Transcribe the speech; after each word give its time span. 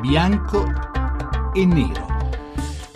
bianco 0.00 0.64
e 1.54 1.66
nero. 1.66 2.15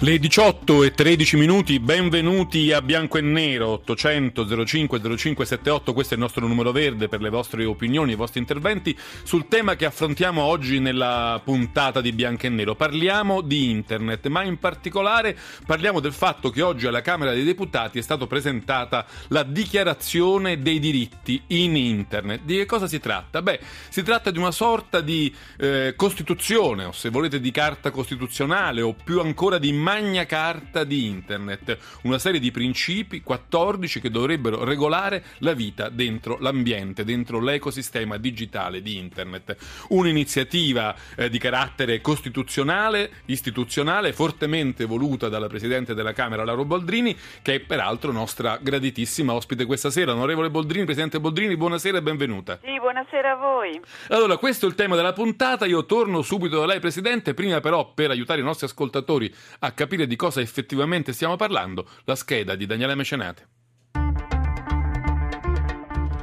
Le 0.02 0.18
18 0.18 0.84
e 0.84 0.92
13 0.92 1.36
minuti, 1.36 1.78
benvenuti 1.78 2.72
a 2.72 2.80
Bianco 2.80 3.18
e 3.18 3.20
Nero 3.20 3.68
800 3.68 4.64
05 4.64 4.98
0578, 4.98 5.92
questo 5.92 6.14
è 6.14 6.16
il 6.16 6.22
nostro 6.22 6.46
numero 6.46 6.72
verde 6.72 7.06
per 7.06 7.20
le 7.20 7.28
vostre 7.28 7.66
opinioni, 7.66 8.12
i 8.12 8.14
vostri 8.14 8.40
interventi 8.40 8.96
sul 9.24 9.46
tema 9.46 9.76
che 9.76 9.84
affrontiamo 9.84 10.40
oggi 10.40 10.78
nella 10.78 11.38
puntata 11.44 12.00
di 12.00 12.12
Bianco 12.12 12.46
e 12.46 12.48
Nero. 12.48 12.74
Parliamo 12.76 13.42
di 13.42 13.68
internet, 13.68 14.26
ma 14.28 14.42
in 14.42 14.58
particolare 14.58 15.36
parliamo 15.66 16.00
del 16.00 16.14
fatto 16.14 16.48
che 16.48 16.62
oggi 16.62 16.86
alla 16.86 17.02
Camera 17.02 17.34
dei 17.34 17.44
Deputati 17.44 17.98
è 17.98 18.02
stata 18.02 18.26
presentata 18.26 19.04
la 19.28 19.42
dichiarazione 19.42 20.62
dei 20.62 20.78
diritti 20.78 21.42
in 21.48 21.76
internet. 21.76 22.40
Di 22.44 22.56
che 22.56 22.64
cosa 22.64 22.86
si 22.86 23.00
tratta? 23.00 23.42
Beh, 23.42 23.60
si 23.90 24.02
tratta 24.02 24.30
di 24.30 24.38
una 24.38 24.50
sorta 24.50 25.02
di 25.02 25.30
eh, 25.58 25.92
costituzione, 25.94 26.84
o 26.84 26.92
se 26.92 27.10
volete 27.10 27.38
di 27.38 27.50
carta 27.50 27.90
costituzionale, 27.90 28.80
o 28.80 28.94
più 28.94 29.20
ancora 29.20 29.58
di 29.58 29.68
immagine 29.68 29.88
Magna 29.90 30.24
Carta 30.24 30.84
di 30.84 31.06
Internet, 31.06 31.76
una 32.02 32.20
serie 32.20 32.38
di 32.38 32.52
principi, 32.52 33.22
14, 33.22 34.00
che 34.00 34.08
dovrebbero 34.08 34.62
regolare 34.62 35.24
la 35.38 35.52
vita 35.52 35.88
dentro 35.88 36.38
l'ambiente, 36.38 37.02
dentro 37.02 37.40
l'ecosistema 37.40 38.16
digitale 38.16 38.82
di 38.82 38.96
Internet. 38.98 39.56
Un'iniziativa 39.88 40.94
eh, 41.16 41.28
di 41.28 41.38
carattere 41.38 42.00
costituzionale, 42.00 43.10
istituzionale, 43.24 44.12
fortemente 44.12 44.84
voluta 44.84 45.28
dalla 45.28 45.48
Presidente 45.48 45.92
della 45.92 46.12
Camera, 46.12 46.44
Lauro 46.44 46.64
Boldrini, 46.64 47.16
che 47.42 47.54
è 47.54 47.58
peraltro 47.58 48.12
nostra 48.12 48.60
graditissima 48.62 49.32
ospite 49.32 49.66
questa 49.66 49.90
sera. 49.90 50.12
Onorevole 50.12 50.50
Boldrini, 50.50 50.84
Presidente 50.84 51.18
Boldrini, 51.18 51.56
buonasera 51.56 51.98
e 51.98 52.02
benvenuta. 52.02 52.60
Sì, 52.62 52.78
buonasera 52.78 53.32
a 53.32 53.34
voi. 53.34 53.80
Allora, 54.10 54.36
questo 54.36 54.66
è 54.66 54.68
il 54.68 54.76
tema 54.76 54.94
della 54.94 55.12
puntata. 55.12 55.66
Io 55.66 55.84
torno 55.84 56.22
subito 56.22 56.60
da 56.60 56.66
lei, 56.66 56.78
Presidente. 56.78 57.34
Prima 57.34 57.58
però, 57.58 57.92
per 57.92 58.10
aiutare 58.10 58.40
i 58.40 58.44
nostri 58.44 58.66
ascoltatori 58.66 59.34
a 59.58 59.78
capire 59.80 60.06
di 60.06 60.14
cosa 60.14 60.42
effettivamente 60.42 61.14
stiamo 61.14 61.36
parlando, 61.36 61.88
la 62.04 62.14
scheda 62.14 62.54
di 62.54 62.66
Daniele 62.66 62.94
Mecenate. 62.94 63.48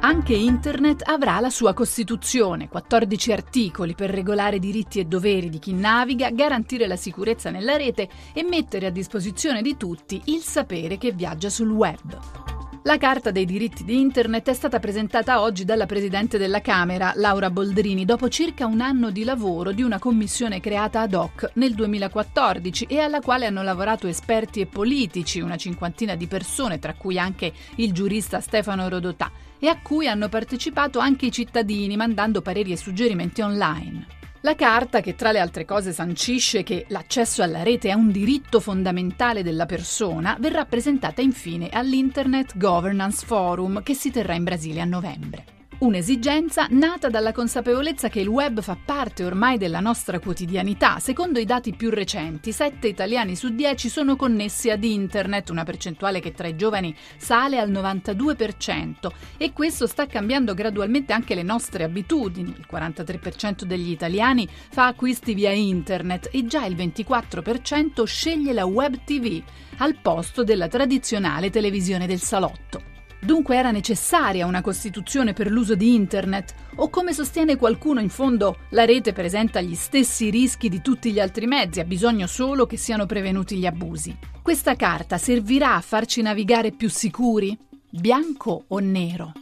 Anche 0.00 0.34
Internet 0.34 1.02
avrà 1.04 1.40
la 1.40 1.50
sua 1.50 1.74
Costituzione, 1.74 2.68
14 2.68 3.32
articoli 3.32 3.96
per 3.96 4.10
regolare 4.10 4.60
diritti 4.60 5.00
e 5.00 5.06
doveri 5.06 5.48
di 5.48 5.58
chi 5.58 5.72
naviga, 5.72 6.30
garantire 6.30 6.86
la 6.86 6.94
sicurezza 6.94 7.50
nella 7.50 7.76
rete 7.76 8.08
e 8.32 8.44
mettere 8.44 8.86
a 8.86 8.90
disposizione 8.90 9.60
di 9.60 9.76
tutti 9.76 10.22
il 10.26 10.40
sapere 10.40 10.96
che 10.96 11.10
viaggia 11.10 11.50
sul 11.50 11.70
web. 11.70 12.47
La 12.88 12.96
Carta 12.96 13.30
dei 13.30 13.44
diritti 13.44 13.84
di 13.84 14.00
Internet 14.00 14.48
è 14.48 14.54
stata 14.54 14.78
presentata 14.78 15.42
oggi 15.42 15.66
dalla 15.66 15.84
Presidente 15.84 16.38
della 16.38 16.62
Camera, 16.62 17.12
Laura 17.16 17.50
Boldrini, 17.50 18.06
dopo 18.06 18.30
circa 18.30 18.64
un 18.64 18.80
anno 18.80 19.10
di 19.10 19.24
lavoro 19.24 19.72
di 19.72 19.82
una 19.82 19.98
commissione 19.98 20.58
creata 20.58 21.02
ad 21.02 21.12
hoc 21.12 21.50
nel 21.56 21.74
2014 21.74 22.86
e 22.88 23.00
alla 23.00 23.20
quale 23.20 23.44
hanno 23.44 23.62
lavorato 23.62 24.06
esperti 24.06 24.60
e 24.60 24.66
politici, 24.66 25.40
una 25.40 25.58
cinquantina 25.58 26.14
di 26.14 26.28
persone, 26.28 26.78
tra 26.78 26.94
cui 26.94 27.18
anche 27.18 27.52
il 27.74 27.92
giurista 27.92 28.40
Stefano 28.40 28.88
Rodotà, 28.88 29.30
e 29.58 29.68
a 29.68 29.78
cui 29.82 30.08
hanno 30.08 30.30
partecipato 30.30 30.98
anche 30.98 31.26
i 31.26 31.30
cittadini 31.30 31.94
mandando 31.94 32.40
pareri 32.40 32.72
e 32.72 32.78
suggerimenti 32.78 33.42
online. 33.42 34.17
La 34.42 34.54
carta, 34.54 35.00
che 35.00 35.16
tra 35.16 35.32
le 35.32 35.40
altre 35.40 35.64
cose 35.64 35.92
sancisce 35.92 36.62
che 36.62 36.86
l'accesso 36.88 37.42
alla 37.42 37.64
rete 37.64 37.88
è 37.88 37.92
un 37.94 38.12
diritto 38.12 38.60
fondamentale 38.60 39.42
della 39.42 39.66
persona, 39.66 40.36
verrà 40.38 40.64
presentata 40.64 41.20
infine 41.20 41.68
all'Internet 41.70 42.56
Governance 42.56 43.26
Forum 43.26 43.82
che 43.82 43.94
si 43.94 44.12
terrà 44.12 44.34
in 44.34 44.44
Brasile 44.44 44.80
a 44.80 44.84
novembre. 44.84 45.57
Un'esigenza 45.80 46.66
nata 46.70 47.08
dalla 47.08 47.30
consapevolezza 47.30 48.08
che 48.08 48.18
il 48.18 48.26
web 48.26 48.60
fa 48.60 48.76
parte 48.84 49.22
ormai 49.22 49.58
della 49.58 49.78
nostra 49.78 50.18
quotidianità. 50.18 50.98
Secondo 50.98 51.38
i 51.38 51.44
dati 51.44 51.72
più 51.72 51.90
recenti, 51.90 52.50
7 52.50 52.88
italiani 52.88 53.36
su 53.36 53.54
10 53.54 53.88
sono 53.88 54.16
connessi 54.16 54.70
ad 54.70 54.82
internet, 54.82 55.50
una 55.50 55.62
percentuale 55.62 56.18
che 56.18 56.32
tra 56.32 56.48
i 56.48 56.56
giovani 56.56 56.92
sale 57.16 57.60
al 57.60 57.70
92% 57.70 59.08
e 59.36 59.52
questo 59.52 59.86
sta 59.86 60.08
cambiando 60.08 60.52
gradualmente 60.52 61.12
anche 61.12 61.36
le 61.36 61.44
nostre 61.44 61.84
abitudini. 61.84 62.52
Il 62.58 62.66
43% 62.68 63.62
degli 63.62 63.92
italiani 63.92 64.48
fa 64.70 64.86
acquisti 64.86 65.32
via 65.32 65.52
internet 65.52 66.28
e 66.32 66.44
già 66.44 66.64
il 66.64 66.74
24% 66.74 68.02
sceglie 68.02 68.52
la 68.52 68.64
web 68.64 68.96
TV 69.04 69.40
al 69.76 69.94
posto 70.02 70.42
della 70.42 70.66
tradizionale 70.66 71.50
televisione 71.50 72.08
del 72.08 72.20
salotto. 72.20 72.97
Dunque 73.20 73.56
era 73.56 73.70
necessaria 73.70 74.46
una 74.46 74.60
Costituzione 74.60 75.32
per 75.32 75.50
l'uso 75.50 75.74
di 75.74 75.94
Internet? 75.94 76.54
O 76.76 76.88
come 76.88 77.12
sostiene 77.12 77.56
qualcuno, 77.56 78.00
in 78.00 78.08
fondo 78.08 78.58
la 78.70 78.84
rete 78.84 79.12
presenta 79.12 79.60
gli 79.60 79.74
stessi 79.74 80.30
rischi 80.30 80.68
di 80.68 80.80
tutti 80.80 81.10
gli 81.12 81.18
altri 81.18 81.46
mezzi, 81.46 81.80
ha 81.80 81.84
bisogno 81.84 82.26
solo 82.26 82.66
che 82.66 82.76
siano 82.76 83.06
prevenuti 83.06 83.56
gli 83.56 83.66
abusi? 83.66 84.16
Questa 84.40 84.76
carta 84.76 85.18
servirà 85.18 85.74
a 85.74 85.80
farci 85.80 86.22
navigare 86.22 86.70
più 86.70 86.88
sicuri? 86.88 87.56
Bianco 87.90 88.64
o 88.68 88.78
nero? 88.78 89.32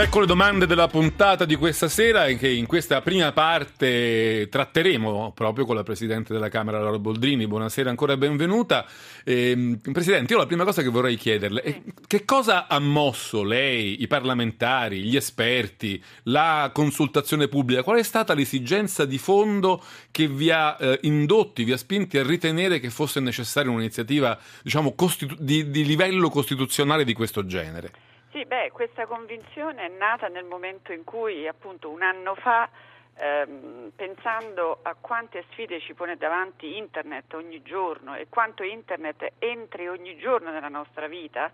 Ecco 0.00 0.20
le 0.20 0.26
domande 0.26 0.66
della 0.66 0.86
puntata 0.86 1.44
di 1.44 1.56
questa 1.56 1.88
sera 1.88 2.26
e 2.26 2.36
che 2.36 2.48
in 2.48 2.66
questa 2.66 3.02
prima 3.02 3.32
parte 3.32 4.46
tratteremo 4.48 5.32
proprio 5.34 5.66
con 5.66 5.74
la 5.74 5.82
Presidente 5.82 6.32
della 6.32 6.48
Camera 6.48 6.78
Laura 6.78 7.00
Boldrini. 7.00 7.48
Buonasera 7.48 7.90
ancora 7.90 8.16
benvenuta. 8.16 8.86
Eh, 9.24 9.76
Presidente, 9.92 10.32
io 10.32 10.38
la 10.38 10.46
prima 10.46 10.62
cosa 10.62 10.82
che 10.82 10.88
vorrei 10.88 11.16
chiederle 11.16 11.62
è 11.62 11.82
che 12.06 12.24
cosa 12.24 12.68
ha 12.68 12.78
mosso 12.78 13.42
lei, 13.42 14.00
i 14.00 14.06
parlamentari, 14.06 15.02
gli 15.02 15.16
esperti, 15.16 16.00
la 16.24 16.70
consultazione 16.72 17.48
pubblica? 17.48 17.82
Qual 17.82 17.98
è 17.98 18.04
stata 18.04 18.34
l'esigenza 18.34 19.04
di 19.04 19.18
fondo 19.18 19.82
che 20.12 20.28
vi 20.28 20.52
ha 20.52 20.76
eh, 20.78 21.00
indotti, 21.02 21.64
vi 21.64 21.72
ha 21.72 21.76
spinti 21.76 22.18
a 22.18 22.22
ritenere 22.22 22.78
che 22.78 22.90
fosse 22.90 23.18
necessaria 23.18 23.72
un'iniziativa 23.72 24.38
diciamo, 24.62 24.94
costitu- 24.94 25.40
di, 25.40 25.70
di 25.70 25.84
livello 25.84 26.30
costituzionale 26.30 27.02
di 27.02 27.14
questo 27.14 27.44
genere? 27.44 28.07
Sì, 28.38 28.44
beh, 28.46 28.70
questa 28.70 29.04
convinzione 29.06 29.86
è 29.86 29.88
nata 29.88 30.28
nel 30.28 30.44
momento 30.44 30.92
in 30.92 31.02
cui, 31.02 31.48
appunto, 31.48 31.90
un 31.90 32.02
anno 32.02 32.36
fa, 32.36 32.68
ehm, 33.16 33.90
pensando 33.96 34.78
a 34.82 34.94
quante 34.94 35.44
sfide 35.50 35.80
ci 35.80 35.92
pone 35.92 36.16
davanti 36.16 36.76
Internet 36.76 37.34
ogni 37.34 37.62
giorno 37.62 38.14
e 38.14 38.28
quanto 38.28 38.62
Internet 38.62 39.32
entri 39.40 39.88
ogni 39.88 40.16
giorno 40.18 40.52
nella 40.52 40.68
nostra 40.68 41.08
vita, 41.08 41.50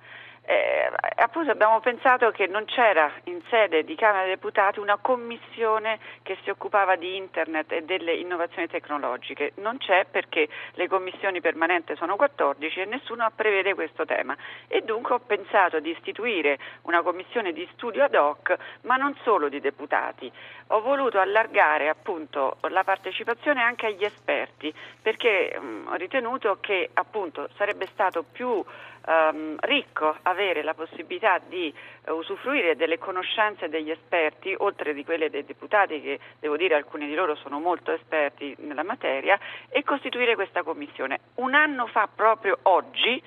eh, 0.46 0.90
appunto 1.16 1.50
abbiamo 1.50 1.80
pensato 1.80 2.30
che 2.30 2.46
non 2.46 2.66
c'era 2.66 3.10
in 3.24 3.40
sede 3.48 3.82
di 3.82 3.94
Camera 3.94 4.24
dei 4.24 4.34
Deputati 4.34 4.78
una 4.78 4.98
commissione 5.00 5.98
che 6.22 6.36
si 6.42 6.50
occupava 6.50 6.96
di 6.96 7.16
internet 7.16 7.72
e 7.72 7.82
delle 7.82 8.14
innovazioni 8.14 8.68
tecnologiche. 8.68 9.52
Non 9.56 9.78
c'è 9.78 10.04
perché 10.10 10.48
le 10.72 10.88
commissioni 10.88 11.40
permanenti 11.40 11.96
sono 11.96 12.16
14 12.16 12.80
e 12.80 12.84
nessuno 12.84 13.30
prevede 13.34 13.74
questo 13.74 14.04
tema. 14.04 14.36
E 14.68 14.82
dunque 14.82 15.14
ho 15.14 15.20
pensato 15.20 15.80
di 15.80 15.90
istituire 15.90 16.58
una 16.82 17.02
commissione 17.02 17.52
di 17.52 17.66
studio 17.72 18.04
ad 18.04 18.14
hoc, 18.14 18.54
ma 18.82 18.96
non 18.96 19.16
solo 19.22 19.48
di 19.48 19.60
deputati. 19.60 20.30
Ho 20.68 20.80
voluto 20.82 21.18
allargare 21.20 21.88
appunto 21.88 22.56
la 22.68 22.84
partecipazione 22.84 23.62
anche 23.62 23.86
agli 23.86 24.04
esperti 24.04 24.72
perché 25.00 25.58
mh, 25.58 25.64
mm, 25.64 25.86
ho 25.88 25.94
ritenuto 25.94 26.58
che 26.60 26.90
appunto 26.92 27.48
sarebbe 27.56 27.86
stato 27.86 28.22
più 28.22 28.62
ehm, 29.06 29.56
ricco 29.60 30.16
avere 30.22 30.62
la 30.62 30.74
possibilità 30.74 31.40
di 31.46 31.72
eh, 32.04 32.10
usufruire 32.10 32.76
delle 32.76 32.98
conoscenze 32.98 33.68
degli 33.68 33.90
esperti, 33.90 34.54
oltre 34.58 34.94
di 34.94 35.04
quelle 35.04 35.30
dei 35.30 35.44
deputati, 35.44 36.00
che 36.00 36.18
devo 36.40 36.56
dire 36.56 36.74
alcuni 36.74 37.06
di 37.06 37.14
loro 37.14 37.34
sono 37.36 37.60
molto 37.60 37.92
esperti 37.92 38.54
nella 38.60 38.82
materia, 38.82 39.38
e 39.68 39.82
costituire 39.82 40.34
questa 40.34 40.62
commissione. 40.62 41.20
Un 41.36 41.54
anno 41.54 41.86
fa, 41.86 42.08
proprio 42.14 42.58
oggi, 42.62 43.22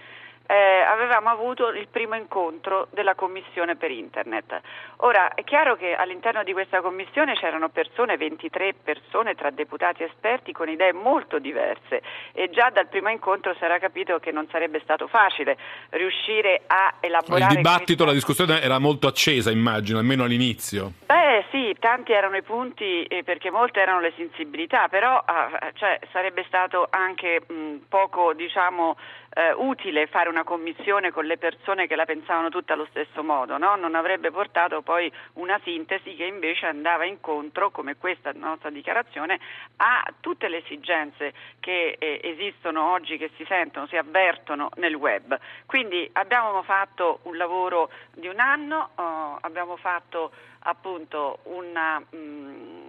eh, 0.48 0.82
avevamo 0.82 1.30
avuto 1.30 1.70
il 1.70 1.88
primo 1.90 2.16
incontro 2.16 2.88
della 2.92 3.16
commissione 3.16 3.76
per 3.76 3.92
internet. 3.92 4.62
Ora 4.98 5.34
è 5.34 5.44
chiaro 5.44 5.76
che 5.76 5.94
all'interno 5.94 6.44
di 6.44 6.54
questa 6.54 6.82
commissione 6.82 7.36
c'erano 7.36 7.70
persone, 7.70 8.18
23 8.18 8.76
persone 8.82 9.36
tra 9.36 9.50
deputati 9.52 10.04
esperti 10.04 10.54
con 10.54 10.70
idee 10.70 10.94
molto 10.94 11.40
diverse 11.40 12.02
e 12.32 12.50
già 12.50 12.70
dal 12.70 12.88
primo 12.88 13.10
incontro 13.10 13.54
si 13.56 13.64
era 13.64 13.78
capito 13.78 14.20
che 14.20 14.32
non 14.32 14.48
sarebbe 14.50 14.80
stato 14.82 15.08
facile 15.08 15.58
riuscire 15.90 16.62
a 16.66 16.96
elaborare. 17.02 17.52
Il 17.52 17.58
dibattito, 17.58 18.06
la 18.06 18.14
discussione 18.14 18.62
era 18.62 18.80
molto 18.80 19.08
accesa, 19.08 19.52
immagino, 19.52 20.00
almeno 20.00 20.24
all'inizio. 20.24 20.94
Beh 21.06 21.46
sì, 21.52 21.76
tanti 21.80 22.14
erano 22.14 22.38
i 22.38 22.42
punti 22.42 23.04
eh, 23.04 23.24
perché 23.24 23.52
molte 23.52 23.82
erano 23.82 24.00
le 24.00 24.14
sensibilità, 24.16 24.88
però 24.88 25.22
ah, 25.24 25.72
cioè, 25.74 26.00
sarebbe 26.12 26.44
stato 26.48 26.88
anche 26.90 27.42
mh, 27.46 27.86
poco 27.90 28.34
diciamo 28.34 28.96
eh, 29.38 29.54
utile 29.54 30.08
fare 30.08 30.30
una 30.30 30.37
commissione 30.44 31.12
con 31.12 31.26
le 31.26 31.38
persone 31.38 31.88
che 31.88 31.96
la 31.96 32.06
pensavano 32.06 32.50
tutte 32.50 32.74
allo 32.74 32.88
stesso 32.90 33.24
modo, 33.24 33.58
no? 33.58 33.76
non 33.76 33.96
avrebbe 33.96 34.32
portato 34.32 34.82
poi 34.82 35.12
una 35.34 35.60
sintesi 35.64 36.16
che 36.16 36.26
invece 36.26 36.66
andava 36.66 37.06
incontro, 37.06 37.72
come 37.72 37.96
questa 37.98 38.32
nostra 38.34 38.70
dichiarazione, 38.70 39.40
a 39.78 40.06
tutte 40.20 40.48
le 40.48 40.58
esigenze 40.58 41.34
che 41.60 41.96
eh, 42.00 42.20
esistono 42.24 42.92
oggi, 42.92 43.18
che 43.18 43.32
si 43.36 43.46
sentono, 43.46 43.88
si 43.88 43.98
avvertono 43.98 44.70
nel 44.76 44.96
web. 44.96 45.38
Quindi 45.66 46.10
abbiamo 46.14 46.64
fatto 46.64 47.20
un 47.24 47.38
lavoro 47.38 47.90
di 48.14 48.28
un 48.28 48.40
anno, 48.40 48.90
oh, 48.96 49.38
abbiamo 49.42 49.78
fatto 49.78 50.32
appunto 50.60 51.40
una... 51.44 52.00
Mh, 52.00 52.87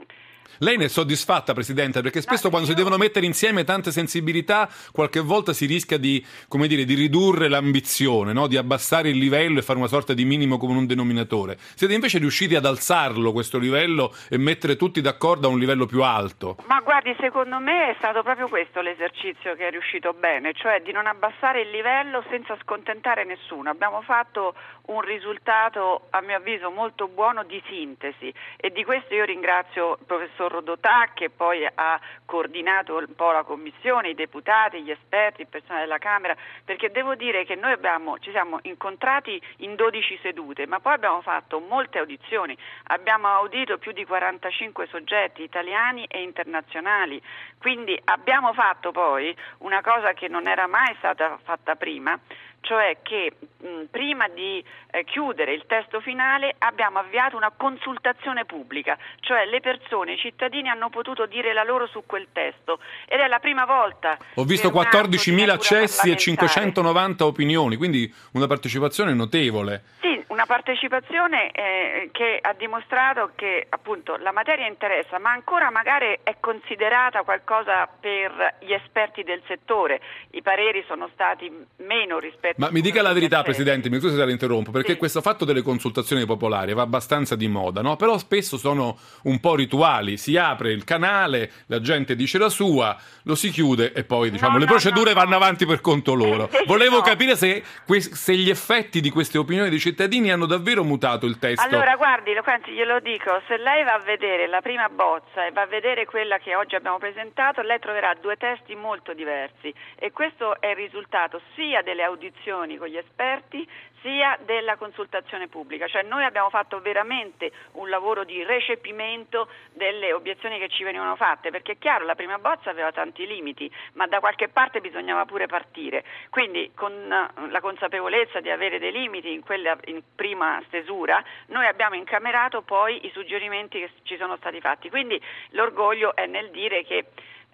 Lei 0.58 0.76
ne 0.76 0.86
è 0.86 0.88
soddisfatta, 0.88 1.52
Presidente? 1.52 2.00
Perché 2.00 2.20
spesso 2.20 2.44
No, 2.44 2.50
quando 2.50 2.66
si 2.66 2.72
io- 2.72 2.78
devono 2.78 2.96
mettere 2.96 3.26
insieme 3.26 3.64
tante 3.64 3.90
sensibilità, 3.90 4.68
qualche 4.92 5.20
volta 5.20 5.52
si 5.52 5.66
rischia 5.66 5.98
di, 5.98 6.24
come 6.48 6.66
dire, 6.66 6.84
di 6.84 6.94
ridurre 6.94 7.48
l'ambizione, 7.48 8.32
no? 8.32 8.46
di 8.46 8.56
abbassare 8.56 9.10
il 9.10 9.18
livello 9.18 9.58
e 9.58 9.62
fare 9.62 9.78
una 9.78 9.88
sorta 9.88 10.14
di 10.14 10.24
minimo 10.24 10.58
comune 10.58 10.86
denominatore. 10.86 11.56
Siete 11.74 11.94
invece 11.94 12.18
riusciti 12.18 12.54
ad 12.54 12.64
alzarlo 12.64 13.32
questo 13.32 13.58
livello 13.58 14.14
e 14.28 14.38
mettere 14.38 14.76
tutti 14.76 15.00
d'accordo 15.00 15.48
a 15.48 15.50
un 15.50 15.58
livello 15.58 15.86
più 15.86 16.02
alto. 16.02 16.56
Ma 16.66 16.80
guardi, 16.80 17.14
secondo 17.20 17.58
me 17.58 17.90
è 17.90 17.94
stato 17.98 18.22
proprio 18.22 18.48
questo 18.48 18.80
l'esercizio 18.80 19.54
che 19.54 19.68
è 19.68 19.70
riuscito 19.70 20.12
bene, 20.12 20.52
cioè 20.54 20.80
di 20.80 20.92
non 20.92 21.06
abbassare 21.06 21.62
il 21.62 21.70
livello 21.70 22.24
senza 22.30 22.56
scontentare 22.62 23.24
nessuno. 23.24 23.70
Abbiamo 23.70 24.02
fatto 24.02 24.54
un 24.86 25.00
risultato, 25.02 26.06
a 26.10 26.20
mio 26.22 26.36
avviso, 26.36 26.70
molto 26.70 27.08
buono 27.08 27.44
di 27.44 27.62
sintesi 27.68 28.32
e 28.56 28.70
di 28.70 28.84
questo 28.84 29.14
io 29.14 29.24
ringrazio 29.24 29.92
il 29.92 30.06
professor 30.06 30.37
Rodotà 30.46 31.10
che 31.14 31.30
poi 31.30 31.66
ha 31.66 32.00
coordinato 32.24 32.96
un 32.96 33.14
po' 33.16 33.32
la 33.32 33.42
commissione, 33.42 34.10
i 34.10 34.14
deputati, 34.14 34.82
gli 34.82 34.90
esperti, 34.90 35.40
il 35.40 35.48
personale 35.48 35.82
della 35.82 35.98
Camera, 35.98 36.36
perché 36.64 36.90
devo 36.90 37.14
dire 37.14 37.44
che 37.44 37.56
noi 37.56 37.72
abbiamo, 37.72 38.18
ci 38.18 38.30
siamo 38.30 38.58
incontrati 38.62 39.40
in 39.58 39.74
12 39.74 40.18
sedute, 40.22 40.66
ma 40.66 40.78
poi 40.78 40.92
abbiamo 40.94 41.22
fatto 41.22 41.58
molte 41.58 41.98
audizioni, 41.98 42.56
abbiamo 42.88 43.28
audito 43.28 43.78
più 43.78 43.92
di 43.92 44.04
45 44.04 44.86
soggetti 44.86 45.42
italiani 45.42 46.04
e 46.04 46.22
internazionali, 46.22 47.20
quindi 47.58 48.00
abbiamo 48.04 48.52
fatto 48.52 48.92
poi 48.92 49.34
una 49.58 49.80
cosa 49.80 50.12
che 50.12 50.28
non 50.28 50.46
era 50.46 50.66
mai 50.66 50.94
stata 50.98 51.38
fatta 51.42 51.74
prima, 51.74 52.18
cioè 52.60 52.98
che 53.02 53.32
mh, 53.40 53.84
prima 53.90 54.28
di 54.28 54.62
eh, 54.90 55.04
chiudere 55.04 55.54
il 55.54 55.64
testo 55.66 56.00
finale 56.00 56.54
abbiamo 56.58 56.98
avviato 56.98 57.36
una 57.36 57.52
consultazione 57.56 58.44
pubblica, 58.44 58.96
cioè 59.20 59.46
le 59.46 59.60
persone, 59.60 60.12
i 60.12 60.18
cittadini 60.18 60.68
hanno 60.68 60.90
potuto 60.90 61.26
dire 61.26 61.52
la 61.52 61.64
loro 61.64 61.86
su 61.86 62.02
quel 62.06 62.28
testo 62.32 62.80
ed 63.06 63.20
è 63.20 63.26
la 63.26 63.38
prima 63.38 63.64
volta. 63.64 64.18
Ho 64.34 64.44
visto 64.44 64.70
per 64.70 64.80
un 64.80 64.86
atto 64.86 65.06
di 65.06 65.16
14.000 65.16 65.30
natura 65.30 65.52
accessi 65.54 66.10
e 66.10 66.14
parlamentare. 66.14 66.18
590 66.18 67.26
opinioni, 67.26 67.76
quindi 67.76 68.12
una 68.32 68.46
partecipazione 68.46 69.14
notevole. 69.14 69.82
Sì, 70.00 70.17
una 70.38 70.46
partecipazione 70.46 71.50
eh, 71.50 72.10
che 72.12 72.38
ha 72.40 72.54
dimostrato 72.56 73.32
che 73.34 73.66
appunto 73.68 74.16
la 74.18 74.30
materia 74.30 74.68
interessa, 74.68 75.18
ma 75.18 75.32
ancora 75.32 75.68
magari 75.72 76.16
è 76.22 76.36
considerata 76.38 77.22
qualcosa 77.22 77.88
per 78.00 78.54
gli 78.60 78.72
esperti 78.72 79.24
del 79.24 79.42
settore. 79.48 80.00
I 80.30 80.42
pareri 80.42 80.84
sono 80.86 81.10
stati 81.12 81.50
meno 81.78 82.20
rispetto 82.20 82.54
Ma 82.58 82.68
a 82.68 82.70
mi 82.70 82.80
dica 82.80 83.02
la 83.02 83.12
verità. 83.12 83.42
Presidente, 83.42 83.90
mi 83.90 83.98
scusi 83.98 84.14
se 84.14 84.24
la 84.24 84.30
interrompo, 84.30 84.70
perché 84.70 84.92
Sì. 84.92 84.98
questo 84.98 85.20
fatto 85.20 85.44
delle 85.44 85.62
consultazioni 85.62 86.24
popolari 86.24 86.72
va 86.72 86.82
abbastanza 86.82 87.34
di 87.34 87.48
moda, 87.48 87.82
no? 87.82 87.96
Però 87.96 88.16
spesso 88.16 88.56
sono 88.58 88.96
un 89.24 89.40
po' 89.40 89.56
rituali. 89.56 90.16
Si 90.18 90.36
apre 90.36 90.70
il 90.70 90.84
canale, 90.84 91.50
la 91.66 91.80
gente 91.80 92.14
dice 92.14 92.38
la 92.38 92.48
sua, 92.48 92.96
lo 93.24 93.34
si 93.34 93.50
chiude 93.50 93.92
e 93.92 94.04
poi 94.04 94.30
diciamo 94.30 94.52
No, 94.52 94.58
le 94.58 94.66
no, 94.66 94.70
procedure 94.70 95.12
no, 95.12 95.18
no. 95.18 95.24
vanno 95.24 95.34
avanti 95.34 95.66
per 95.66 95.80
conto 95.80 96.14
loro. 96.14 96.48
Volevo 96.66 97.00
capire 97.00 97.34
se, 97.34 97.64
se 97.98 98.34
gli 98.36 98.50
effetti 98.50 99.00
di 99.00 99.10
queste 99.10 99.38
opinioni 99.38 99.68
dei 99.68 99.80
cittadini 99.80 100.27
hanno 100.30 100.46
davvero 100.46 100.84
mutato 100.84 101.26
il 101.26 101.38
testo. 101.38 101.64
Allora, 101.64 101.96
guardi, 101.96 102.34
lo- 102.34 102.42
glielo 102.66 103.00
dico, 103.00 103.40
se 103.46 103.56
lei 103.56 103.84
va 103.84 103.94
a 103.94 103.98
vedere 103.98 104.46
la 104.46 104.60
prima 104.60 104.88
bozza 104.88 105.46
e 105.46 105.50
va 105.52 105.62
a 105.62 105.66
vedere 105.66 106.06
quella 106.06 106.38
che 106.38 106.54
oggi 106.54 106.74
abbiamo 106.74 106.98
presentato, 106.98 107.62
lei 107.62 107.78
troverà 107.78 108.14
due 108.14 108.36
testi 108.36 108.74
molto 108.74 109.12
diversi. 109.12 109.72
E 109.96 110.12
questo 110.12 110.60
è 110.60 110.68
il 110.68 110.76
risultato 110.76 111.40
sia 111.54 111.82
delle 111.82 112.02
audizioni 112.02 112.76
con 112.76 112.88
gli 112.88 112.96
esperti 112.96 113.66
sia 114.02 114.38
della 114.44 114.76
consultazione 114.76 115.48
pubblica, 115.48 115.86
cioè 115.86 116.02
noi 116.02 116.24
abbiamo 116.24 116.50
fatto 116.50 116.80
veramente 116.80 117.50
un 117.72 117.88
lavoro 117.88 118.24
di 118.24 118.42
recepimento 118.44 119.48
delle 119.72 120.12
obiezioni 120.12 120.58
che 120.58 120.68
ci 120.68 120.84
venivano 120.84 121.16
fatte, 121.16 121.50
perché 121.50 121.72
è 121.72 121.78
chiaro, 121.78 122.04
la 122.04 122.14
prima 122.14 122.38
bozza 122.38 122.70
aveva 122.70 122.92
tanti 122.92 123.26
limiti, 123.26 123.70
ma 123.94 124.06
da 124.06 124.20
qualche 124.20 124.48
parte 124.48 124.80
bisognava 124.80 125.24
pure 125.24 125.46
partire, 125.46 126.04
quindi 126.30 126.70
con 126.74 127.08
la 127.08 127.60
consapevolezza 127.60 128.40
di 128.40 128.50
avere 128.50 128.78
dei 128.78 128.92
limiti 128.92 129.32
in 129.32 129.42
quella 129.42 129.76
in 129.86 130.00
prima 130.18 130.60
stesura, 130.66 131.22
noi 131.46 131.64
abbiamo 131.66 131.94
incamerato 131.94 132.62
poi 132.62 133.06
i 133.06 133.10
suggerimenti 133.12 133.78
che 133.78 133.90
ci 134.02 134.16
sono 134.16 134.36
stati 134.36 134.60
fatti, 134.60 134.90
quindi 134.90 135.22
l'orgoglio 135.50 136.16
è 136.16 136.26
nel 136.26 136.50
dire 136.50 136.82
che 136.82 137.04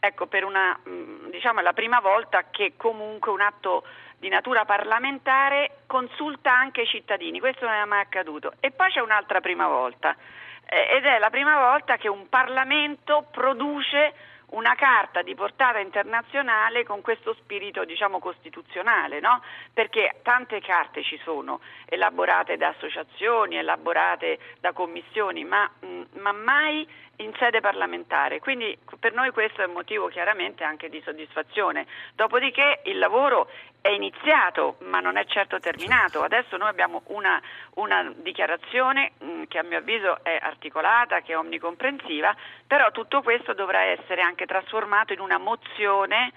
ecco, 0.00 0.26
per 0.26 0.44
una, 0.44 0.72
mh, 0.82 1.28
diciamo, 1.28 1.60
è 1.60 1.62
la 1.62 1.74
prima 1.74 2.00
volta 2.00 2.44
che 2.50 2.72
comunque 2.78 3.30
un 3.30 3.42
atto 3.42 3.84
di 4.16 4.30
natura 4.30 4.64
parlamentare 4.64 5.82
consulta 5.86 6.56
anche 6.56 6.82
i 6.82 6.86
cittadini, 6.86 7.38
questo 7.38 7.66
non 7.66 7.74
è 7.74 7.84
mai 7.84 8.00
accaduto. 8.00 8.54
E 8.60 8.70
poi 8.70 8.90
c'è 8.90 9.00
un'altra 9.00 9.42
prima 9.42 9.68
volta, 9.68 10.16
eh, 10.64 10.96
ed 10.96 11.04
è 11.04 11.18
la 11.18 11.28
prima 11.28 11.58
volta 11.58 11.98
che 11.98 12.08
un 12.08 12.30
Parlamento 12.30 13.26
produce 13.30 14.14
una 14.54 14.74
carta 14.74 15.22
di 15.22 15.34
portata 15.34 15.78
internazionale 15.78 16.84
con 16.84 17.00
questo 17.00 17.34
spirito 17.34 17.84
diciamo 17.84 18.18
costituzionale, 18.18 19.20
no? 19.20 19.42
perché 19.72 20.20
tante 20.22 20.60
carte 20.60 21.02
ci 21.02 21.18
sono, 21.22 21.60
elaborate 21.86 22.56
da 22.56 22.68
associazioni, 22.68 23.56
elaborate 23.56 24.38
da 24.60 24.72
commissioni, 24.72 25.44
ma, 25.44 25.68
mh, 25.80 26.18
ma 26.20 26.32
mai 26.32 26.86
in 27.16 27.32
sede 27.38 27.60
parlamentare. 27.60 28.40
Quindi 28.40 28.76
per 28.98 29.12
noi 29.12 29.30
questo 29.30 29.62
è 29.62 29.66
un 29.66 29.72
motivo 29.72 30.08
chiaramente 30.08 30.64
anche 30.64 30.88
di 30.88 31.00
soddisfazione. 31.04 31.86
Dopodiché 32.14 32.80
il 32.84 32.98
lavoro 32.98 33.48
è 33.80 33.88
iniziato, 33.90 34.76
ma 34.80 35.00
non 35.00 35.16
è 35.16 35.24
certo 35.26 35.60
terminato. 35.60 36.22
Adesso 36.22 36.56
noi 36.56 36.68
abbiamo 36.68 37.02
una, 37.06 37.40
una 37.74 38.12
dichiarazione 38.16 39.12
mh, 39.18 39.42
che 39.48 39.58
a 39.58 39.62
mio 39.62 39.78
avviso 39.78 40.24
è 40.24 40.38
articolata, 40.40 41.20
che 41.20 41.32
è 41.32 41.38
omnicomprensiva, 41.38 42.34
però 42.66 42.90
tutto 42.90 43.22
questo 43.22 43.52
dovrà 43.52 43.82
essere 43.82 44.22
anche 44.22 44.46
trasformato 44.46 45.12
in 45.12 45.20
una 45.20 45.38
mozione 45.38 46.32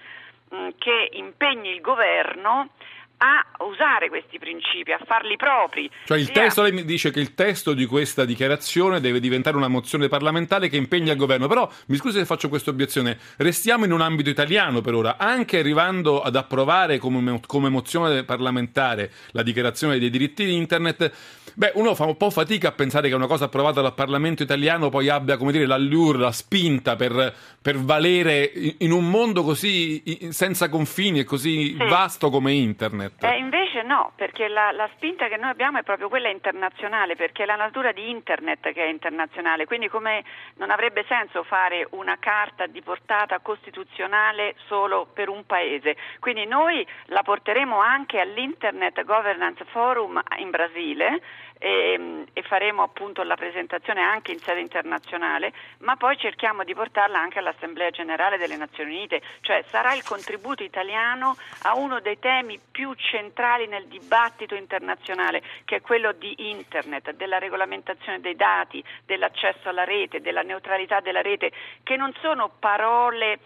mh, 0.50 0.68
che 0.78 1.08
impegni 1.12 1.70
il 1.70 1.80
governo 1.80 2.68
a 3.18 3.64
usare 3.64 4.08
questi 4.08 4.38
principi, 4.38 4.92
a 4.92 5.00
farli 5.04 5.36
propri. 5.36 5.90
Cioè 6.04 6.18
il 6.18 6.30
testo, 6.30 6.62
lei 6.62 6.72
mi 6.72 6.84
dice 6.84 7.10
che 7.10 7.20
il 7.20 7.34
testo 7.34 7.74
di 7.74 7.84
questa 7.86 8.24
dichiarazione 8.24 9.00
deve 9.00 9.18
diventare 9.20 9.56
una 9.56 9.68
mozione 9.68 10.08
parlamentare 10.08 10.68
che 10.68 10.76
impegna 10.76 11.12
il 11.12 11.18
governo, 11.18 11.48
però 11.48 11.68
mi 11.86 11.96
scusi 11.96 12.18
se 12.18 12.24
faccio 12.24 12.48
questa 12.48 12.70
obiezione, 12.70 13.18
restiamo 13.38 13.84
in 13.84 13.92
un 13.92 14.00
ambito 14.00 14.30
italiano 14.30 14.80
per 14.80 14.94
ora, 14.94 15.16
anche 15.18 15.58
arrivando 15.58 16.22
ad 16.22 16.36
approvare 16.36 16.98
come, 16.98 17.40
come 17.46 17.68
mozione 17.68 18.22
parlamentare 18.22 19.10
la 19.32 19.42
dichiarazione 19.42 19.98
dei 19.98 20.10
diritti 20.10 20.44
di 20.44 20.54
internet, 20.54 21.12
beh 21.54 21.72
uno 21.74 21.96
fa 21.96 22.04
un 22.04 22.16
po' 22.16 22.30
fatica 22.30 22.68
a 22.68 22.72
pensare 22.72 23.08
che 23.08 23.14
una 23.16 23.26
cosa 23.26 23.46
approvata 23.46 23.80
dal 23.80 23.94
Parlamento 23.94 24.44
italiano 24.44 24.90
poi 24.90 25.08
abbia 25.08 25.36
come 25.36 25.50
dire 25.50 25.66
l'allure, 25.66 26.18
la 26.18 26.30
spinta 26.32 26.94
per, 26.94 27.34
per 27.60 27.76
valere 27.78 28.52
in 28.78 28.92
un 28.92 29.10
mondo 29.10 29.42
così 29.42 30.28
senza 30.30 30.68
confini 30.68 31.18
e 31.20 31.24
così 31.24 31.46
Sì. 31.48 31.76
vasto 31.88 32.30
come 32.30 32.52
internet. 32.52 33.07
Eh, 33.20 33.36
invece 33.38 33.82
no, 33.82 34.12
perché 34.16 34.48
la, 34.48 34.70
la 34.72 34.88
spinta 34.94 35.28
che 35.28 35.36
noi 35.36 35.50
abbiamo 35.50 35.78
è 35.78 35.82
proprio 35.82 36.08
quella 36.08 36.28
internazionale, 36.28 37.16
perché 37.16 37.42
è 37.42 37.46
la 37.46 37.56
natura 37.56 37.92
di 37.92 38.10
Internet 38.10 38.72
che 38.72 38.84
è 38.84 38.88
internazionale, 38.88 39.66
quindi 39.66 39.88
come 39.88 40.24
non 40.56 40.70
avrebbe 40.70 41.04
senso 41.08 41.42
fare 41.42 41.86
una 41.90 42.16
carta 42.18 42.66
di 42.66 42.82
portata 42.82 43.38
costituzionale 43.40 44.54
solo 44.66 45.06
per 45.12 45.28
un 45.28 45.44
paese. 45.46 45.96
Quindi 46.20 46.46
noi 46.46 46.86
la 47.06 47.22
porteremo 47.22 47.78
anche 47.78 48.20
all'Internet 48.20 49.04
Governance 49.04 49.64
Forum 49.66 50.20
in 50.38 50.50
Brasile 50.50 51.20
e, 51.58 52.24
e 52.32 52.42
faremo 52.42 52.82
appunto 52.82 53.22
la 53.22 53.34
presentazione 53.34 54.00
anche 54.00 54.32
in 54.32 54.38
sede 54.38 54.60
internazionale, 54.60 55.52
ma 55.78 55.96
poi 55.96 56.16
cerchiamo 56.16 56.64
di 56.64 56.74
portarla 56.74 57.18
anche 57.18 57.38
all'Assemblea 57.38 57.90
Generale 57.90 58.38
delle 58.38 58.56
Nazioni 58.56 58.94
Unite, 58.94 59.20
cioè 59.40 59.64
sarà 59.68 59.92
il 59.94 60.04
contributo 60.04 60.62
italiano 60.62 61.36
a 61.62 61.74
uno 61.74 62.00
dei 62.00 62.18
temi 62.18 62.58
più 62.70 62.94
centrali 62.98 63.66
nel 63.66 63.86
dibattito 63.86 64.54
internazionale, 64.54 65.42
che 65.64 65.76
è 65.76 65.80
quello 65.80 66.12
di 66.12 66.50
Internet, 66.50 67.12
della 67.12 67.38
regolamentazione 67.38 68.20
dei 68.20 68.36
dati, 68.36 68.82
dell'accesso 69.06 69.68
alla 69.68 69.84
rete, 69.84 70.20
della 70.20 70.42
neutralità 70.42 71.00
della 71.00 71.22
rete, 71.22 71.50
che 71.82 71.96
non 71.96 72.12
sono 72.20 72.50
parole 72.58 73.38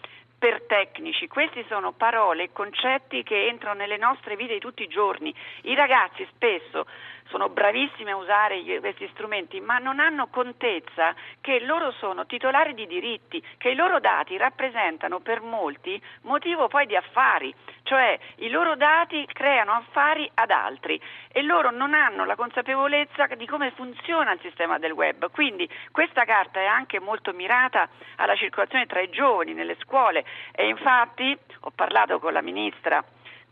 per 0.42 0.64
tecnici, 0.66 1.28
questi 1.28 1.64
sono 1.68 1.92
parole 1.92 2.42
e 2.42 2.52
concetti 2.52 3.22
che 3.22 3.46
entrano 3.46 3.78
nelle 3.78 3.96
nostre 3.96 4.34
vite 4.34 4.54
di 4.54 4.58
tutti 4.58 4.82
i 4.82 4.88
giorni. 4.88 5.32
I 5.62 5.76
ragazzi 5.76 6.26
spesso 6.34 6.84
sono 7.28 7.48
bravissimi 7.48 8.10
a 8.10 8.16
usare 8.16 8.60
questi 8.80 9.08
strumenti, 9.12 9.60
ma 9.60 9.78
non 9.78 10.00
hanno 10.00 10.26
contezza 10.26 11.14
che 11.40 11.60
loro 11.60 11.92
sono 11.92 12.26
titolari 12.26 12.74
di 12.74 12.88
diritti, 12.88 13.40
che 13.56 13.70
i 13.70 13.76
loro 13.76 14.00
dati 14.00 14.36
rappresentano 14.36 15.20
per 15.20 15.42
molti 15.42 16.02
motivo 16.22 16.66
poi 16.66 16.86
di 16.86 16.96
affari, 16.96 17.54
cioè 17.84 18.18
i 18.38 18.48
loro 18.50 18.74
dati 18.74 19.24
creano 19.32 19.70
affari 19.70 20.28
ad 20.34 20.50
altri 20.50 21.00
e 21.32 21.42
loro 21.42 21.70
non 21.70 21.94
hanno 21.94 22.24
la 22.24 22.36
consapevolezza 22.36 23.26
di 23.36 23.46
come 23.46 23.72
funziona 23.74 24.32
il 24.32 24.40
sistema 24.40 24.78
del 24.78 24.92
web. 24.92 25.30
Quindi 25.30 25.68
questa 25.90 26.24
carta 26.24 26.60
è 26.60 26.66
anche 26.66 27.00
molto 27.00 27.32
mirata 27.32 27.88
alla 28.16 28.36
circolazione 28.36 28.86
tra 28.86 29.00
i 29.00 29.10
giovani 29.10 29.54
nelle 29.54 29.76
scuole 29.80 30.24
e 30.52 30.68
infatti 30.68 31.36
ho 31.60 31.70
parlato 31.74 32.18
con 32.18 32.32
la 32.32 32.42
ministra 32.42 33.02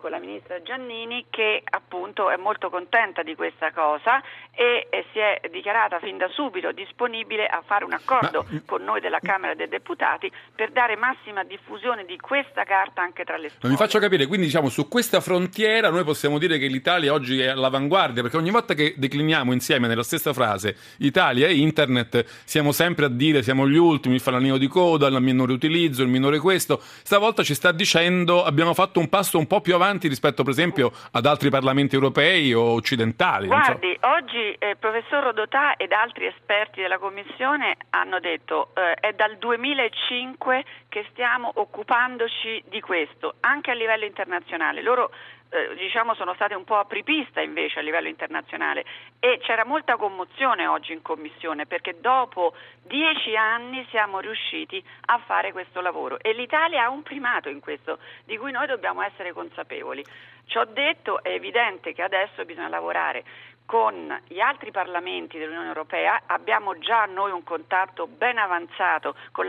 con 0.00 0.10
la 0.10 0.18
ministra 0.18 0.60
Giannini 0.62 1.26
che 1.30 1.62
appunto 1.62 2.30
è 2.30 2.36
molto 2.36 2.70
contenta 2.70 3.22
di 3.22 3.34
questa 3.34 3.70
cosa 3.70 4.20
e, 4.52 4.88
e 4.90 5.04
si 5.12 5.18
è 5.18 5.40
dichiarata 5.50 6.00
fin 6.00 6.16
da 6.16 6.28
subito 6.28 6.72
disponibile 6.72 7.46
a 7.46 7.62
fare 7.64 7.84
un 7.84 7.92
accordo 7.92 8.44
Ma... 8.48 8.60
con 8.64 8.82
noi 8.82 9.00
della 9.00 9.20
Camera 9.20 9.54
dei 9.54 9.68
Deputati 9.68 10.30
per 10.54 10.70
dare 10.70 10.96
massima 10.96 11.44
diffusione 11.44 12.04
di 12.04 12.16
questa 12.18 12.64
carta 12.64 13.02
anche 13.02 13.24
tra 13.24 13.36
le 13.36 13.48
scuole. 13.50 13.60
Ma 13.62 13.68
mi 13.68 13.76
faccio 13.76 13.98
capire, 13.98 14.26
quindi 14.26 14.46
diciamo 14.46 14.68
su 14.68 14.88
questa 14.88 15.20
frontiera 15.20 15.90
noi 15.90 16.02
possiamo 16.02 16.38
dire 16.38 16.58
che 16.58 16.66
l'Italia 16.66 17.12
oggi 17.12 17.40
è 17.40 17.48
all'avanguardia 17.48 18.22
perché 18.22 18.38
ogni 18.38 18.50
volta 18.50 18.74
che 18.74 18.94
decliniamo 18.96 19.52
insieme 19.52 19.86
nella 19.86 20.02
stessa 20.02 20.32
frase 20.32 20.76
Italia 20.98 21.46
e 21.46 21.54
internet 21.54 22.24
siamo 22.44 22.72
sempre 22.72 23.04
a 23.04 23.08
dire 23.08 23.42
siamo 23.42 23.68
gli 23.68 23.76
ultimi, 23.76 24.14
il 24.14 24.20
falanio 24.20 24.56
di 24.56 24.66
coda, 24.66 25.06
il 25.06 25.20
minore 25.20 25.52
utilizzo, 25.52 26.02
il 26.02 26.08
minore 26.08 26.38
questo. 26.38 26.80
Stavolta 26.80 27.42
ci 27.42 27.54
sta 27.54 27.70
dicendo 27.70 28.42
abbiamo 28.44 28.74
fatto 28.74 28.98
un 28.98 29.08
passo 29.08 29.38
un 29.38 29.46
po' 29.46 29.60
più 29.60 29.74
avanti 29.74 29.88
rispetto 29.98 30.42
per 30.42 30.52
esempio 30.52 30.92
ad 31.12 31.26
altri 31.26 31.50
parlamenti 31.50 31.94
europei 31.94 32.52
o 32.52 32.74
occidentali. 32.74 33.46
Guardi, 33.46 33.96
so. 34.00 34.08
oggi 34.08 34.52
eh, 34.58 34.76
professor 34.76 35.22
Rodotà 35.24 35.76
ed 35.76 35.92
altri 35.92 36.26
esperti 36.26 36.80
della 36.80 36.98
Commissione 36.98 37.76
hanno 37.90 38.20
detto 38.20 38.70
eh, 38.74 38.94
è 38.94 39.12
dal 39.12 39.36
2005 39.38 40.64
che 40.88 41.06
stiamo 41.10 41.50
occupandoci 41.54 42.64
di 42.68 42.80
questo, 42.80 43.34
anche 43.40 43.70
a 43.70 43.74
livello 43.74 44.04
internazionale. 44.04 44.82
Loro 44.82 45.10
eh, 45.50 45.74
diciamo 45.74 46.14
sono 46.14 46.34
state 46.34 46.54
un 46.54 46.64
po' 46.64 46.76
apripista 46.76 47.40
invece 47.40 47.80
a 47.80 47.82
livello 47.82 48.08
internazionale. 48.08 48.84
E 49.18 49.38
c'era 49.42 49.64
molta 49.64 49.96
commozione 49.96 50.66
oggi 50.66 50.92
in 50.92 51.02
commissione 51.02 51.66
perché 51.66 51.98
dopo 52.00 52.54
dieci 52.82 53.36
anni 53.36 53.84
siamo 53.90 54.20
riusciti 54.20 54.82
a 55.06 55.18
fare 55.18 55.52
questo 55.52 55.80
lavoro. 55.80 56.18
E 56.20 56.32
l'Italia 56.32 56.84
ha 56.84 56.90
un 56.90 57.02
primato 57.02 57.48
in 57.48 57.60
questo 57.60 57.98
di 58.24 58.36
cui 58.36 58.52
noi 58.52 58.66
dobbiamo 58.66 59.02
essere 59.02 59.32
consapevoli. 59.32 60.04
Ciò 60.46 60.64
detto 60.64 61.22
è 61.22 61.30
evidente 61.30 61.92
che 61.92 62.02
adesso 62.02 62.44
bisogna 62.44 62.68
lavorare 62.68 63.24
con 63.66 64.20
gli 64.26 64.40
altri 64.40 64.72
parlamenti 64.72 65.38
dell'Unione 65.38 65.68
Europea, 65.68 66.22
abbiamo 66.26 66.76
già 66.78 67.04
noi 67.04 67.30
un 67.30 67.44
contatto 67.44 68.08
ben 68.08 68.36
avanzato 68.36 69.14
con, 69.30 69.46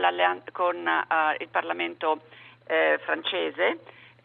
con 0.52 0.76
uh, 0.76 1.42
il 1.42 1.48
Parlamento 1.48 2.20
eh, 2.66 3.00
francese 3.02 3.80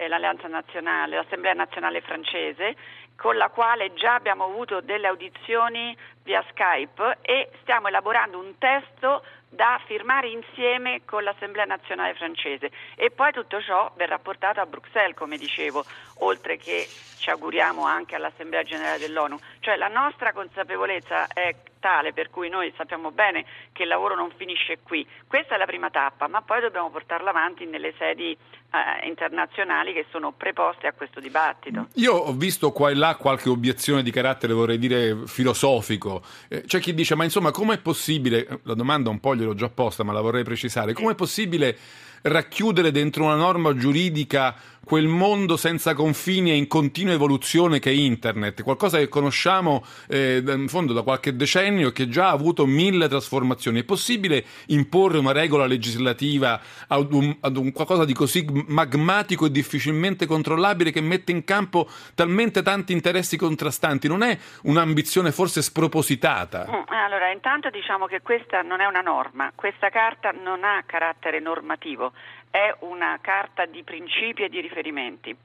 l'Alleanza 0.07 0.47
Nazionale, 0.47 1.15
l'Assemblea 1.15 1.53
Nazionale 1.53 2.01
Francese, 2.01 2.75
con 3.15 3.35
la 3.35 3.49
quale 3.49 3.93
già 3.93 4.13
abbiamo 4.13 4.43
avuto 4.43 4.79
delle 4.79 5.07
audizioni 5.07 5.97
via 6.23 6.43
Skype 6.51 7.17
e 7.21 7.49
stiamo 7.61 7.87
elaborando 7.87 8.37
un 8.37 8.57
testo 8.59 9.23
da 9.49 9.81
firmare 9.85 10.29
insieme 10.29 11.01
con 11.05 11.23
l'Assemblea 11.23 11.65
nazionale 11.65 12.13
francese 12.13 12.69
e 12.95 13.11
poi 13.11 13.31
tutto 13.31 13.61
ciò 13.61 13.91
verrà 13.95 14.19
portato 14.19 14.59
a 14.59 14.65
Bruxelles, 14.65 15.15
come 15.15 15.37
dicevo, 15.37 15.83
oltre 16.19 16.57
che 16.57 16.85
ci 17.17 17.29
auguriamo 17.29 17.83
anche 17.83 18.15
all'Assemblea 18.15 18.63
generale 18.63 18.99
dell'ONU. 18.99 19.37
Cioè 19.67 19.75
la 19.75 19.89
nostra 19.89 20.31
consapevolezza 20.31 21.27
è 21.27 21.53
tale 21.81 22.13
per 22.13 22.29
cui 22.29 22.47
noi 22.47 22.71
sappiamo 22.77 23.11
bene 23.11 23.43
che 23.73 23.83
il 23.83 23.89
lavoro 23.89 24.15
non 24.15 24.31
finisce 24.37 24.77
qui. 24.81 25.05
Questa 25.27 25.55
è 25.55 25.57
la 25.57 25.65
prima 25.65 25.89
tappa, 25.89 26.29
ma 26.29 26.41
poi 26.41 26.61
dobbiamo 26.61 26.89
portarla 26.89 27.31
avanti 27.31 27.65
nelle 27.65 27.93
sedi 27.97 28.31
eh, 28.31 29.05
internazionali 29.05 29.91
che 29.91 30.05
sono 30.09 30.31
preposte 30.31 30.87
a 30.87 30.93
questo 30.93 31.19
dibattito. 31.19 31.87
Io 31.95 32.13
ho 32.13 32.31
visto 32.31 32.71
qua 32.71 32.91
e 32.91 32.95
là 32.95 33.17
qualche 33.17 33.49
obiezione 33.49 34.03
di 34.03 34.11
carattere, 34.11 34.53
vorrei 34.53 34.77
dire, 34.77 35.25
filosofico. 35.25 36.23
Eh, 36.47 36.61
c'è 36.61 36.79
chi 36.79 36.93
dice, 36.93 37.15
ma 37.15 37.25
insomma, 37.25 37.51
com'è 37.51 37.79
possibile, 37.79 38.47
la 38.63 38.73
domanda 38.73 39.09
un 39.09 39.19
po' 39.19 39.35
gliel'ho 39.35 39.53
già 39.53 39.67
posta, 39.67 40.05
ma 40.05 40.13
la 40.13 40.21
vorrei 40.21 40.45
precisare, 40.45 40.93
com'è 40.93 41.13
possibile 41.13 41.77
racchiudere 42.23 42.91
dentro 42.91 43.23
una 43.23 43.35
norma 43.35 43.75
giuridica 43.75 44.55
quel 44.87 45.07
mondo 45.07 45.57
senza 45.57 45.93
confini 45.93 46.51
e 46.51 46.55
in 46.55 46.67
continua 46.67 47.13
evoluzione 47.13 47.77
che 47.77 47.89
è 47.89 47.93
internet, 47.93 48.63
qualcosa 48.63 48.97
che 48.97 49.09
conosciamo 49.09 49.83
eh, 50.07 50.41
in 50.45 50.69
fondo 50.69 50.93
da 50.93 51.01
qualche 51.01 51.35
decennio 51.35 51.89
e 51.89 51.91
che 51.91 52.07
già 52.07 52.29
ha 52.29 52.31
avuto 52.31 52.65
mille 52.65 53.09
trasformazioni. 53.09 53.81
È 53.81 53.83
possibile 53.83 54.45
imporre 54.67 55.17
una 55.17 55.33
regola 55.33 55.65
legislativa 55.65 56.61
ad 56.87 57.11
un, 57.11 57.35
ad 57.41 57.57
un 57.57 57.73
qualcosa 57.73 58.05
di 58.05 58.13
così 58.13 58.45
magmatico 58.67 59.45
e 59.45 59.51
difficilmente 59.51 60.25
controllabile 60.25 60.91
che 60.91 61.01
mette 61.01 61.33
in 61.33 61.43
campo 61.43 61.89
talmente 62.15 62.63
tanti 62.63 62.93
interessi 62.93 63.35
contrastanti? 63.35 64.07
Non 64.07 64.23
è 64.23 64.37
un'ambizione 64.63 65.33
forse 65.33 65.61
spropositata? 65.61 66.65
Mm, 66.65 66.93
allora, 66.93 67.29
intanto 67.29 67.69
diciamo 67.69 68.05
che 68.05 68.21
questa 68.21 68.61
non 68.61 68.79
è 68.79 68.85
una 68.85 69.01
norma, 69.01 69.51
questa 69.53 69.89
carta 69.89 70.31
non 70.31 70.63
ha 70.63 70.81
carattere 70.85 71.41
normativo 71.41 72.06
people. 72.11 72.46
È 72.57 72.75
una 72.79 73.19
carta 73.21 73.65
di 73.65 73.83
principi 73.83 74.43
e 74.43 74.49
di 74.49 74.59
riferimenti. 74.61 75.35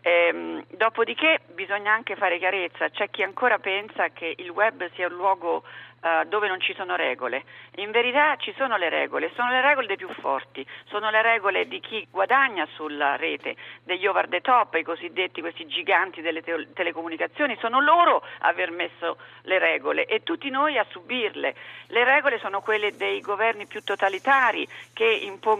Ehm, 0.00 0.64
dopodiché 0.70 1.40
bisogna 1.54 1.92
anche 1.92 2.16
fare 2.16 2.38
chiarezza, 2.38 2.88
c'è 2.88 3.10
chi 3.10 3.22
ancora 3.22 3.58
pensa 3.58 4.08
che 4.08 4.34
il 4.38 4.50
web 4.50 4.90
sia 4.94 5.06
un 5.06 5.14
luogo 5.14 5.62
uh, 6.00 6.24
dove 6.26 6.48
non 6.48 6.60
ci 6.60 6.74
sono 6.74 6.96
regole. 6.96 7.44
In 7.76 7.90
verità 7.90 8.36
ci 8.36 8.54
sono 8.56 8.76
le 8.76 8.88
regole, 8.88 9.30
sono 9.34 9.50
le 9.50 9.60
regole 9.60 9.86
dei 9.86 9.96
più 9.96 10.08
forti, 10.20 10.64
sono 10.86 11.10
le 11.10 11.22
regole 11.22 11.66
di 11.66 11.80
chi 11.80 12.06
guadagna 12.10 12.66
sulla 12.74 13.16
rete, 13.16 13.56
degli 13.82 14.06
over 14.06 14.28
the 14.28 14.40
top, 14.40 14.74
i 14.74 14.82
cosiddetti 14.82 15.40
questi 15.40 15.66
giganti 15.66 16.20
delle 16.20 16.42
te- 16.42 16.68
telecomunicazioni, 16.72 17.56
sono 17.60 17.80
loro 17.80 18.22
a 18.40 18.48
aver 18.48 18.70
messo 18.70 19.18
le 19.42 19.58
regole 19.58 20.06
e 20.06 20.22
tutti 20.22 20.50
noi 20.50 20.78
a 20.78 20.86
subirle. 20.90 21.54
Le 21.88 22.04
regole 22.04 22.38
sono 22.38 22.60
quelle 22.60 22.96
dei 22.96 23.20
governi 23.20 23.66
più 23.66 23.82
totalitari 23.82 24.66
che 24.92 25.06
impongono 25.06 25.56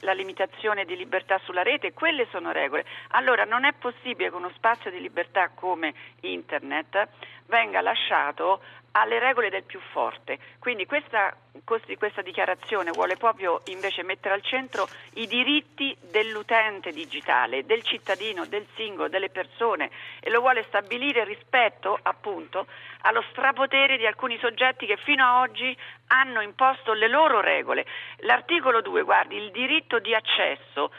la 0.00 0.12
limitazione 0.12 0.39
di 0.84 0.96
libertà 0.96 1.38
sulla 1.44 1.62
rete, 1.62 1.92
quelle 1.92 2.26
sono 2.30 2.52
regole. 2.52 2.84
Allora 3.08 3.44
non 3.44 3.64
è 3.64 3.72
possibile 3.72 4.30
che 4.30 4.34
uno 4.36 4.50
spazio 4.54 4.90
di 4.90 5.00
libertà 5.00 5.50
come 5.54 5.92
internet 6.20 7.08
venga 7.50 7.82
lasciato 7.82 8.60
alle 8.92 9.18
regole 9.18 9.50
del 9.50 9.64
più 9.64 9.80
forte. 9.92 10.38
Quindi 10.58 10.86
questa, 10.86 11.36
questa, 11.64 12.22
dichiarazione 12.22 12.90
vuole 12.90 13.16
proprio 13.16 13.60
invece 13.66 14.02
mettere 14.02 14.34
al 14.34 14.42
centro 14.42 14.88
i 15.14 15.26
diritti 15.26 15.96
dell'utente 16.00 16.90
digitale, 16.90 17.64
del 17.64 17.82
cittadino, 17.82 18.46
del 18.46 18.66
singolo, 18.74 19.08
delle 19.08 19.30
persone 19.30 19.90
e 20.20 20.30
lo 20.30 20.40
vuole 20.40 20.64
stabilire 20.68 21.24
rispetto 21.24 21.98
appunto 22.02 22.66
allo 23.02 23.22
strapotere 23.30 23.96
di 23.96 24.06
alcuni 24.06 24.38
soggetti 24.38 24.86
che 24.86 24.96
fino 24.96 25.24
ad 25.24 25.48
oggi 25.48 25.76
hanno 26.08 26.40
imposto 26.40 26.92
le 26.92 27.08
loro 27.08 27.40
regole. 27.40 27.86
L'articolo 28.20 28.80
2, 28.80 29.02
guardi, 29.02 29.36
il 29.36 29.50
diritto 29.50 29.98
di 29.98 30.14
accesso 30.14 30.90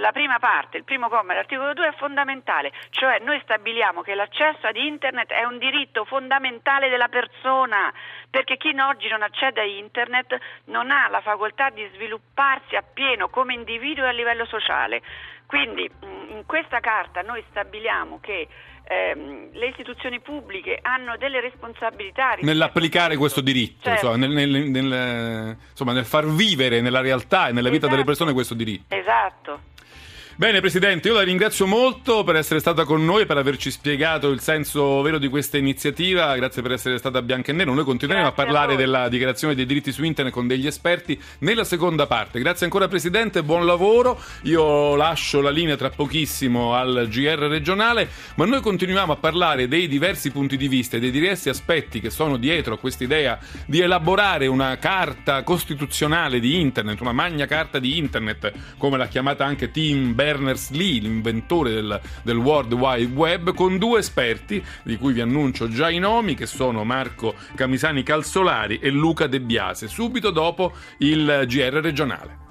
la 0.00 0.10
prima 0.10 0.38
parte, 0.38 0.76
il 0.76 0.84
primo 0.84 1.08
comma 1.08 1.32
dell'articolo 1.32 1.72
2 1.72 1.88
è 1.88 1.94
fondamentale, 1.96 2.72
cioè 2.90 3.20
noi 3.20 3.40
stabiliamo 3.42 4.02
che 4.02 4.14
l'accesso 4.14 4.66
ad 4.66 4.76
internet 4.76 5.30
è 5.30 5.44
un 5.44 5.58
diritto 5.58 6.04
fondamentale 6.04 6.88
della 6.88 7.08
persona, 7.08 7.92
perché 8.28 8.56
chi 8.56 8.74
oggi 8.78 9.08
non 9.08 9.22
accede 9.22 9.60
a 9.60 9.64
internet 9.64 10.36
non 10.64 10.90
ha 10.90 11.08
la 11.08 11.20
facoltà 11.20 11.70
di 11.70 11.88
svilupparsi 11.94 12.74
appieno 12.74 13.28
come 13.28 13.54
individuo 13.54 14.04
e 14.04 14.08
a 14.08 14.12
livello 14.12 14.44
sociale. 14.44 15.02
Quindi 15.46 15.88
in 16.30 16.42
questa 16.44 16.80
carta 16.80 17.22
noi 17.22 17.42
stabiliamo 17.50 18.18
che 18.20 18.48
ehm, 18.82 19.50
le 19.52 19.68
istituzioni 19.68 20.18
pubbliche 20.18 20.80
hanno 20.82 21.16
delle 21.16 21.40
responsabilità 21.40 22.34
nell'applicare 22.40 23.16
questo 23.16 23.40
diritto, 23.40 23.88
certo. 23.88 24.08
insomma, 24.12 24.26
nel, 24.26 24.48
nel, 24.48 24.68
nel, 24.68 25.56
insomma, 25.70 25.92
nel, 25.92 26.04
far 26.04 26.26
vivere 26.26 26.80
nella 26.80 27.00
realtà 27.00 27.48
e 27.48 27.52
nella 27.52 27.68
vita 27.68 27.86
esatto. 27.86 27.92
delle 27.92 28.04
persone 28.04 28.32
questo 28.32 28.54
diritto. 28.54 28.92
Esatto. 28.92 29.74
Bene 30.38 30.60
Presidente, 30.60 31.08
io 31.08 31.14
la 31.14 31.22
ringrazio 31.22 31.66
molto 31.66 32.22
per 32.22 32.36
essere 32.36 32.60
stata 32.60 32.84
con 32.84 33.02
noi, 33.02 33.24
per 33.24 33.38
averci 33.38 33.70
spiegato 33.70 34.28
il 34.28 34.40
senso 34.40 35.00
vero 35.00 35.16
di 35.16 35.28
questa 35.28 35.56
iniziativa, 35.56 36.36
grazie 36.36 36.60
per 36.60 36.72
essere 36.72 36.98
stata 36.98 37.22
bianca 37.22 37.52
e 37.52 37.54
nero. 37.54 37.72
Noi 37.72 37.84
continueremo 37.84 38.28
grazie 38.28 38.42
a 38.42 38.46
parlare 38.46 38.74
a 38.74 38.76
della 38.76 39.08
dichiarazione 39.08 39.54
dei 39.54 39.64
diritti 39.64 39.92
su 39.92 40.04
internet 40.04 40.34
con 40.34 40.46
degli 40.46 40.66
esperti 40.66 41.18
nella 41.38 41.64
seconda 41.64 42.06
parte. 42.06 42.38
Grazie 42.38 42.66
ancora 42.66 42.86
Presidente, 42.86 43.42
buon 43.42 43.64
lavoro. 43.64 44.20
Io 44.42 44.94
lascio 44.94 45.40
la 45.40 45.48
linea 45.48 45.74
tra 45.76 45.88
pochissimo 45.88 46.74
al 46.74 47.06
GR 47.08 47.38
regionale, 47.48 48.06
ma 48.34 48.44
noi 48.44 48.60
continuiamo 48.60 49.14
a 49.14 49.16
parlare 49.16 49.68
dei 49.68 49.88
diversi 49.88 50.30
punti 50.32 50.58
di 50.58 50.68
vista 50.68 50.98
e 50.98 51.00
dei 51.00 51.12
diversi 51.12 51.48
aspetti 51.48 51.98
che 51.98 52.10
sono 52.10 52.36
dietro 52.36 52.74
a 52.74 52.78
questa 52.78 53.04
idea 53.04 53.38
di 53.64 53.80
elaborare 53.80 54.48
una 54.48 54.76
carta 54.76 55.42
costituzionale 55.44 56.40
di 56.40 56.60
internet, 56.60 57.00
una 57.00 57.12
magna 57.12 57.46
carta 57.46 57.78
di 57.78 57.96
internet, 57.96 58.52
come 58.76 58.98
l'ha 58.98 59.08
chiamata 59.08 59.42
anche 59.42 59.70
Tim 59.70 60.12
Bell 60.12 60.24
Berners-Lee, 60.26 60.98
l'inventore 60.98 61.70
del, 61.70 62.00
del 62.24 62.36
World 62.36 62.72
Wide 62.72 63.12
Web, 63.12 63.54
con 63.54 63.78
due 63.78 64.00
esperti, 64.00 64.60
di 64.82 64.96
cui 64.96 65.12
vi 65.12 65.20
annuncio 65.20 65.68
già 65.68 65.88
i 65.88 65.98
nomi, 65.98 66.34
che 66.34 66.46
sono 66.46 66.82
Marco 66.82 67.34
Camisani 67.54 68.02
Calzolari 68.02 68.80
e 68.80 68.90
Luca 68.90 69.28
De 69.28 69.40
Biase, 69.40 69.86
subito 69.86 70.30
dopo 70.30 70.72
il 70.98 71.44
GR 71.46 71.74
regionale. 71.80 72.45